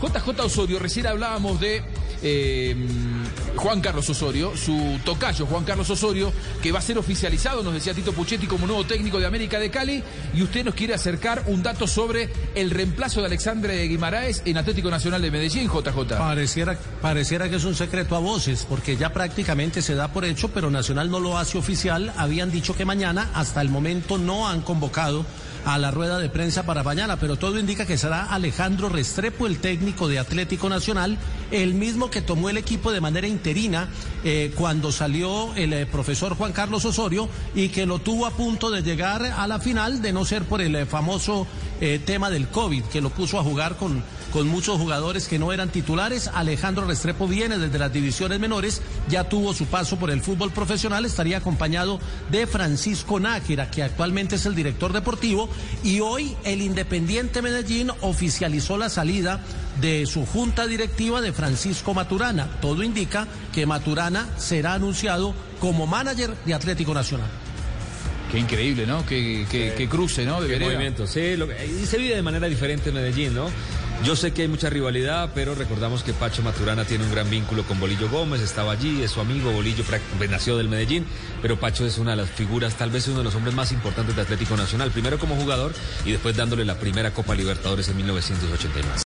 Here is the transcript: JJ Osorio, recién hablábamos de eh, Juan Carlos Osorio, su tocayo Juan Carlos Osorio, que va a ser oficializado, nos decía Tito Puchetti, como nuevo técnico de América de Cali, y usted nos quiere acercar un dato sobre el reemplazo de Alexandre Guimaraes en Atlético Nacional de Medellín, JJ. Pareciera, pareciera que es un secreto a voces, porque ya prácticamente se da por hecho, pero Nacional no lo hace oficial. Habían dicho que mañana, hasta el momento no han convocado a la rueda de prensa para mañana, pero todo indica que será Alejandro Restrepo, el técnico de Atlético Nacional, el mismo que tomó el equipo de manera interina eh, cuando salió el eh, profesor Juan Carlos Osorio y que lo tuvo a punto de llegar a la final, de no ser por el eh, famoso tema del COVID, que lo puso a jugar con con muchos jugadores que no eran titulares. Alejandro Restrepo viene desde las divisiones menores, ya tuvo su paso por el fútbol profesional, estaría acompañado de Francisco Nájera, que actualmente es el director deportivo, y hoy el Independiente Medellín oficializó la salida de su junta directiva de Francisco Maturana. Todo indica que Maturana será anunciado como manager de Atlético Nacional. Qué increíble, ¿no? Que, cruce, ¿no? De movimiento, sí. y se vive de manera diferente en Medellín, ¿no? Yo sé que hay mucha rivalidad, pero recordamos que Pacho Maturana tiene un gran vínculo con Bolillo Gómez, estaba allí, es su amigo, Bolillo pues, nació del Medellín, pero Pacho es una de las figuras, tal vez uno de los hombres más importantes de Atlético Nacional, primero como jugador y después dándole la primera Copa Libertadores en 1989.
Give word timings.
JJ 0.00 0.40
Osorio, 0.40 0.78
recién 0.78 1.06
hablábamos 1.06 1.60
de 1.60 1.82
eh, 2.22 2.76
Juan 3.56 3.80
Carlos 3.80 4.08
Osorio, 4.08 4.56
su 4.56 4.98
tocayo 5.04 5.46
Juan 5.46 5.64
Carlos 5.64 5.90
Osorio, 5.90 6.32
que 6.62 6.72
va 6.72 6.78
a 6.78 6.82
ser 6.82 6.98
oficializado, 6.98 7.62
nos 7.62 7.74
decía 7.74 7.94
Tito 7.94 8.12
Puchetti, 8.12 8.46
como 8.46 8.66
nuevo 8.66 8.84
técnico 8.84 9.18
de 9.18 9.26
América 9.26 9.58
de 9.58 9.70
Cali, 9.70 10.02
y 10.34 10.42
usted 10.42 10.64
nos 10.64 10.74
quiere 10.74 10.94
acercar 10.94 11.44
un 11.46 11.62
dato 11.62 11.86
sobre 11.86 12.30
el 12.54 12.70
reemplazo 12.70 13.20
de 13.20 13.26
Alexandre 13.26 13.82
Guimaraes 13.86 14.42
en 14.44 14.56
Atlético 14.56 14.90
Nacional 14.90 15.22
de 15.22 15.30
Medellín, 15.30 15.68
JJ. 15.68 16.16
Pareciera, 16.16 16.78
pareciera 17.00 17.48
que 17.48 17.56
es 17.56 17.64
un 17.64 17.74
secreto 17.74 18.16
a 18.16 18.20
voces, 18.20 18.66
porque 18.68 18.96
ya 18.96 19.12
prácticamente 19.12 19.82
se 19.82 19.94
da 19.94 20.08
por 20.08 20.24
hecho, 20.24 20.48
pero 20.48 20.70
Nacional 20.70 21.10
no 21.10 21.20
lo 21.20 21.38
hace 21.38 21.58
oficial. 21.58 22.12
Habían 22.16 22.50
dicho 22.50 22.74
que 22.74 22.84
mañana, 22.84 23.30
hasta 23.34 23.60
el 23.60 23.68
momento 23.68 24.18
no 24.18 24.48
han 24.48 24.62
convocado 24.62 25.24
a 25.64 25.78
la 25.78 25.90
rueda 25.90 26.18
de 26.18 26.28
prensa 26.28 26.64
para 26.64 26.82
mañana, 26.82 27.18
pero 27.18 27.36
todo 27.36 27.58
indica 27.58 27.86
que 27.86 27.98
será 27.98 28.24
Alejandro 28.24 28.88
Restrepo, 28.88 29.46
el 29.46 29.58
técnico 29.58 30.08
de 30.08 30.18
Atlético 30.18 30.68
Nacional, 30.68 31.18
el 31.50 31.74
mismo 31.74 32.10
que 32.10 32.22
tomó 32.22 32.50
el 32.50 32.56
equipo 32.56 32.92
de 32.92 33.00
manera 33.00 33.26
interina 33.26 33.88
eh, 34.24 34.52
cuando 34.56 34.90
salió 34.92 35.54
el 35.54 35.72
eh, 35.72 35.86
profesor 35.86 36.36
Juan 36.36 36.52
Carlos 36.52 36.84
Osorio 36.84 37.28
y 37.54 37.68
que 37.68 37.86
lo 37.86 37.98
tuvo 37.98 38.26
a 38.26 38.32
punto 38.32 38.70
de 38.70 38.82
llegar 38.82 39.22
a 39.22 39.46
la 39.46 39.60
final, 39.60 40.02
de 40.02 40.12
no 40.12 40.24
ser 40.24 40.44
por 40.44 40.60
el 40.60 40.74
eh, 40.74 40.86
famoso 40.86 41.46
tema 42.06 42.30
del 42.30 42.46
COVID, 42.46 42.84
que 42.84 43.00
lo 43.00 43.10
puso 43.10 43.40
a 43.40 43.42
jugar 43.42 43.74
con 43.74 44.04
con 44.32 44.48
muchos 44.48 44.78
jugadores 44.78 45.28
que 45.28 45.38
no 45.38 45.52
eran 45.52 45.68
titulares. 45.68 46.28
Alejandro 46.32 46.86
Restrepo 46.86 47.28
viene 47.28 47.58
desde 47.58 47.78
las 47.78 47.92
divisiones 47.92 48.40
menores, 48.40 48.82
ya 49.08 49.24
tuvo 49.24 49.52
su 49.52 49.66
paso 49.66 49.98
por 49.98 50.10
el 50.10 50.22
fútbol 50.22 50.50
profesional, 50.52 51.04
estaría 51.04 51.38
acompañado 51.38 52.00
de 52.30 52.46
Francisco 52.46 53.20
Nájera, 53.20 53.70
que 53.70 53.82
actualmente 53.82 54.36
es 54.36 54.46
el 54.46 54.54
director 54.54 54.92
deportivo, 54.92 55.48
y 55.84 56.00
hoy 56.00 56.36
el 56.44 56.62
Independiente 56.62 57.42
Medellín 57.42 57.90
oficializó 58.00 58.76
la 58.76 58.88
salida 58.88 59.40
de 59.80 60.06
su 60.06 60.24
junta 60.26 60.66
directiva 60.66 61.20
de 61.20 61.32
Francisco 61.32 61.94
Maturana. 61.94 62.48
Todo 62.60 62.82
indica 62.82 63.26
que 63.52 63.66
Maturana 63.66 64.28
será 64.36 64.74
anunciado 64.74 65.34
como 65.60 65.86
manager 65.86 66.34
de 66.44 66.54
Atlético 66.54 66.94
Nacional. 66.94 67.28
Qué 68.32 68.38
increíble, 68.38 68.86
¿no? 68.86 69.04
Que, 69.04 69.86
cruce, 69.90 70.24
¿no? 70.24 70.40
De 70.40 70.58
movimiento, 70.58 71.06
sí. 71.06 71.20
y 71.20 71.86
se 71.86 71.98
vive 71.98 72.16
de 72.16 72.22
manera 72.22 72.46
diferente 72.46 72.88
en 72.88 72.94
Medellín, 72.94 73.34
¿no? 73.34 73.50
Yo 74.04 74.16
sé 74.16 74.32
que 74.32 74.42
hay 74.42 74.48
mucha 74.48 74.68
rivalidad, 74.68 75.30
pero 75.32 75.54
recordamos 75.54 76.02
que 76.02 76.12
Pacho 76.12 76.42
Maturana 76.42 76.84
tiene 76.84 77.04
un 77.04 77.12
gran 77.12 77.30
vínculo 77.30 77.62
con 77.62 77.78
Bolillo 77.78 78.10
Gómez, 78.10 78.40
estaba 78.40 78.72
allí, 78.72 79.00
es 79.00 79.12
su 79.12 79.20
amigo, 79.20 79.52
Bolillo 79.52 79.84
pues, 80.18 80.28
nació 80.28 80.56
del 80.56 80.68
Medellín, 80.68 81.06
pero 81.40 81.56
Pacho 81.56 81.86
es 81.86 81.98
una 81.98 82.10
de 82.10 82.16
las 82.16 82.28
figuras, 82.28 82.74
tal 82.74 82.90
vez 82.90 83.06
uno 83.06 83.18
de 83.18 83.24
los 83.24 83.36
hombres 83.36 83.54
más 83.54 83.70
importantes 83.70 84.16
de 84.16 84.22
Atlético 84.22 84.56
Nacional, 84.56 84.90
primero 84.90 85.20
como 85.20 85.36
jugador 85.36 85.72
y 86.04 86.10
después 86.10 86.36
dándole 86.36 86.64
la 86.64 86.80
primera 86.80 87.12
Copa 87.12 87.36
Libertadores 87.36 87.88
en 87.90 87.96
1989. 87.98 88.92